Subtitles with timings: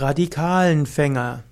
[0.00, 1.42] Radikalenfänger.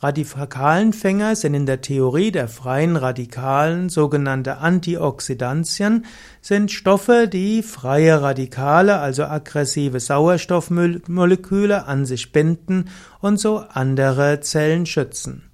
[0.00, 6.06] Radikalenfänger sind in der Theorie der freien Radikalen sogenannte Antioxidantien,
[6.40, 12.88] sind Stoffe, die freie Radikale, also aggressive Sauerstoffmoleküle an sich binden
[13.20, 15.50] und so andere Zellen schützen.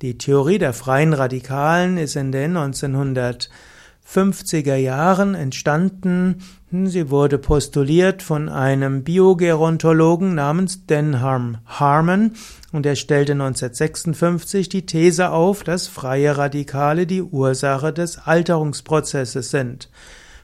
[0.00, 3.50] Die Theorie der freien Radikalen ist in den 1900
[4.06, 6.42] 50er Jahren entstanden.
[6.70, 12.32] Sie wurde postuliert von einem Biogerontologen namens Denham Harmon
[12.72, 19.88] und er stellte 1956 die These auf, dass freie Radikale die Ursache des Alterungsprozesses sind.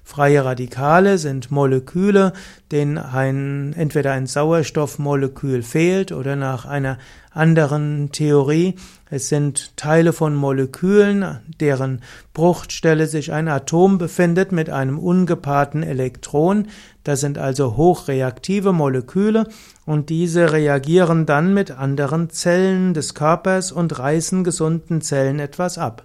[0.09, 2.33] Freie Radikale sind Moleküle,
[2.71, 6.99] denen ein, entweder ein Sauerstoffmolekül fehlt oder nach einer
[7.33, 8.77] anderen Theorie,
[9.09, 12.03] es sind Teile von Molekülen, deren
[12.35, 16.67] Bruchstelle sich ein Atom befindet mit einem ungepaarten Elektron.
[17.05, 19.47] Das sind also hochreaktive Moleküle
[19.85, 26.05] und diese reagieren dann mit anderen Zellen des Körpers und reißen gesunden Zellen etwas ab.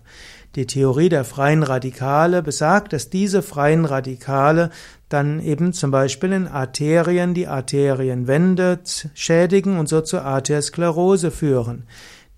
[0.55, 4.69] Die Theorie der freien Radikale besagt, dass diese freien Radikale
[5.07, 8.79] dann eben zum Beispiel in Arterien die Arterienwände
[9.13, 11.87] schädigen und so zur Arteriosklerose führen.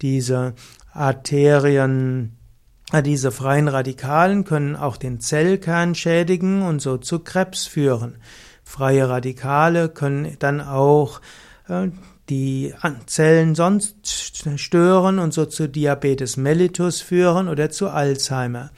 [0.01, 0.53] Diese
[0.91, 2.37] Arterien,
[2.91, 8.17] äh, diese freien Radikalen können auch den Zellkern schädigen und so zu Krebs führen.
[8.63, 11.19] Freie Radikale können dann auch
[12.29, 12.73] die
[13.05, 18.71] Zellen sonst stören und so zu Diabetes mellitus führen oder zu Alzheimer.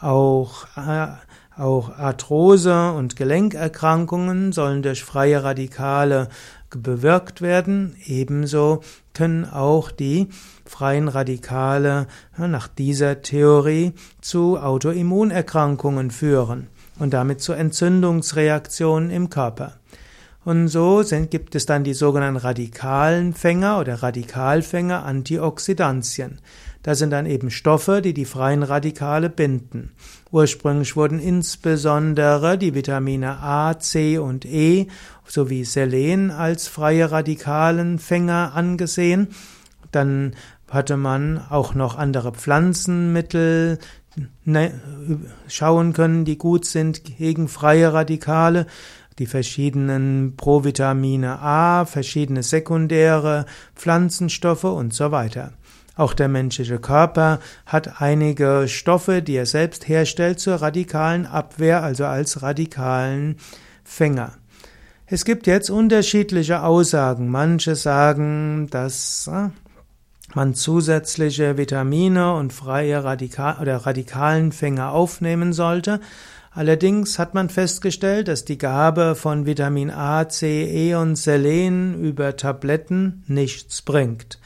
[0.00, 1.06] Auch, äh,
[1.56, 6.28] auch Arthrose und Gelenkerkrankungen sollen durch freie Radikale
[6.70, 7.96] bewirkt werden.
[8.04, 8.82] Ebenso
[9.14, 10.28] können auch die
[10.64, 19.74] freien Radikale nach dieser Theorie zu Autoimmunerkrankungen führen und damit zu Entzündungsreaktionen im Körper.
[20.46, 26.38] Und so sind, gibt es dann die sogenannten Radikalenfänger oder Radikalfänger Antioxidantien.
[26.84, 29.90] Das sind dann eben Stoffe, die die freien Radikale binden.
[30.30, 34.86] Ursprünglich wurden insbesondere die Vitamine A, C und E
[35.26, 39.30] sowie Selen als freie Radikalenfänger angesehen.
[39.90, 40.36] Dann
[40.70, 43.80] hatte man auch noch andere Pflanzenmittel
[44.44, 44.80] ne,
[45.48, 48.66] schauen können, die gut sind gegen freie Radikale
[49.18, 55.52] die verschiedenen Provitamine A, verschiedene sekundäre Pflanzenstoffe und so weiter.
[55.96, 62.04] Auch der menschliche Körper hat einige Stoffe, die er selbst herstellt, zur radikalen Abwehr, also
[62.04, 63.36] als radikalen
[63.82, 64.32] Fänger.
[65.06, 67.30] Es gibt jetzt unterschiedliche Aussagen.
[67.30, 69.48] Manche sagen, dass äh,
[70.34, 76.00] man zusätzliche Vitamine und freie Radikal oder radikalen Fänger aufnehmen sollte.
[76.56, 82.34] Allerdings hat man festgestellt, dass die Gabe von Vitamin A, C, E und Selen über
[82.34, 84.38] Tabletten nichts bringt.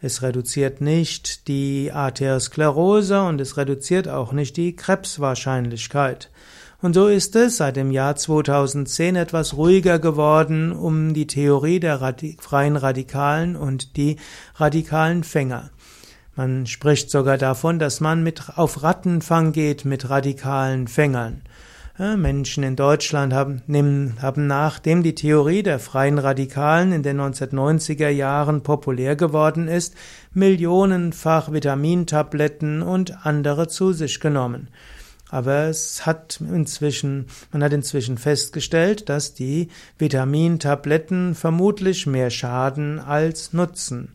[0.00, 6.30] Es reduziert nicht die Arteriosklerose und es reduziert auch nicht die Krebswahrscheinlichkeit.
[6.80, 12.00] Und so ist es seit dem Jahr 2010 etwas ruhiger geworden um die Theorie der
[12.00, 14.16] Radi freien Radikalen und die
[14.54, 15.68] radikalen Fänger.
[16.34, 21.42] Man spricht sogar davon, dass man mit auf Rattenfang geht mit radikalen Fängern.
[21.98, 23.62] Menschen in Deutschland haben,
[24.22, 29.94] haben nachdem die Theorie der freien Radikalen in den 1990er Jahren populär geworden ist,
[30.32, 34.68] millionenfach Vitamintabletten und andere zu sich genommen.
[35.28, 43.52] Aber es hat inzwischen, man hat inzwischen festgestellt, dass die Vitamintabletten vermutlich mehr schaden als
[43.52, 44.12] nutzen.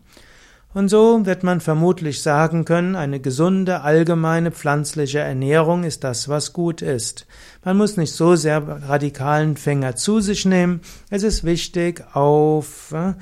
[0.74, 6.52] Und so wird man vermutlich sagen können, eine gesunde allgemeine pflanzliche Ernährung ist das, was
[6.52, 7.28] gut ist.
[7.64, 10.82] Man muss nicht so sehr radikalen Fänger zu sich nehmen.
[11.12, 13.14] Es ist wichtig, auf äh,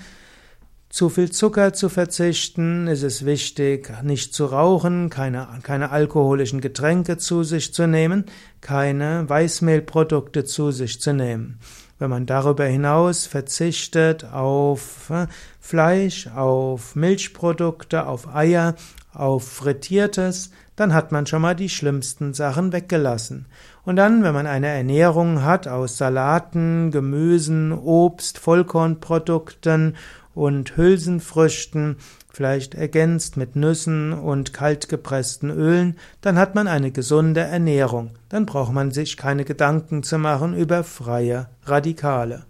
[0.92, 2.88] zu viel Zucker zu verzichten.
[2.88, 8.26] Es ist wichtig, nicht zu rauchen, keine, keine alkoholischen Getränke zu sich zu nehmen,
[8.62, 11.60] keine Weißmehlprodukte zu sich zu nehmen.
[12.02, 15.28] Wenn man darüber hinaus verzichtet auf äh,
[15.60, 18.74] Fleisch, auf Milchprodukte, auf Eier,
[19.14, 23.46] auf Frittiertes, dann hat man schon mal die schlimmsten Sachen weggelassen.
[23.86, 29.96] Und dann, wenn man eine Ernährung hat aus Salaten, Gemüsen, Obst, Vollkornprodukten
[30.34, 31.98] und Hülsenfrüchten,
[32.32, 38.12] vielleicht ergänzt mit Nüssen und kaltgepressten Ölen, dann hat man eine gesunde Ernährung.
[38.30, 42.46] Dann braucht man sich keine Gedanken zu machen über freie Radikale.